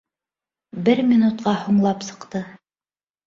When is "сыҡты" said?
2.09-2.41